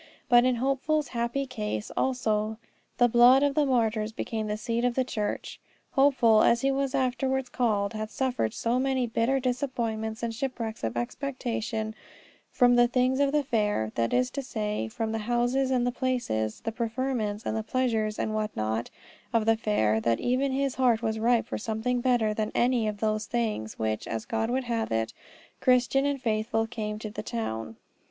But 0.29 0.45
in 0.45 0.55
Hopeful's 0.55 1.09
happy 1.09 1.45
case 1.45 1.91
also 1.95 2.57
the 2.97 3.07
blood 3.07 3.43
of 3.43 3.53
the 3.53 3.67
martyrs 3.67 4.11
became 4.11 4.47
the 4.47 4.57
seed 4.57 4.83
of 4.83 4.95
the 4.95 5.03
church. 5.03 5.59
Hopeful, 5.91 6.41
as 6.41 6.61
he 6.61 6.71
was 6.71 6.95
afterwards 6.95 7.49
called, 7.49 7.93
had 7.93 8.09
suffered 8.09 8.51
so 8.51 8.79
many 8.79 9.05
bitter 9.05 9.39
disappointments 9.39 10.23
and 10.23 10.33
shipwrecks 10.33 10.83
of 10.83 10.97
expectation 10.97 11.93
from 12.49 12.77
the 12.77 12.87
things 12.87 13.19
of 13.19 13.31
the 13.31 13.43
fair, 13.43 13.91
that 13.93 14.11
is 14.11 14.31
to 14.31 14.41
say, 14.41 14.87
from 14.87 15.11
the 15.11 15.19
houses, 15.19 15.69
the 15.69 15.91
places, 15.91 16.61
the 16.61 16.71
preferments, 16.71 17.43
the 17.43 17.61
pleasures 17.61 18.17
and 18.17 18.33
what 18.33 18.49
not, 18.57 18.89
of 19.31 19.45
the 19.45 19.55
fair, 19.55 19.99
that 20.01 20.19
even 20.19 20.51
his 20.51 20.73
heart 20.73 21.03
was 21.03 21.19
ripe 21.19 21.45
for 21.45 21.59
something 21.59 22.01
better 22.01 22.33
than 22.33 22.51
any 22.55 22.87
of 22.87 23.01
those 23.01 23.27
things, 23.27 23.77
when, 23.77 23.99
as 24.07 24.25
God 24.25 24.49
would 24.49 24.63
have 24.63 24.91
it, 24.91 25.13
Christian 25.59 26.07
and 26.07 26.19
Faithful 26.19 26.65
came 26.65 26.97
to 26.97 27.11
the 27.11 27.21
town. 27.21 27.75